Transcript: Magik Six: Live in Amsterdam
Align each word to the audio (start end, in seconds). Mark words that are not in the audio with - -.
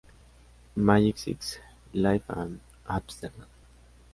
Magik 0.87 1.19
Six: 1.19 1.59
Live 1.93 2.23
in 2.35 2.59
Amsterdam 2.87 3.45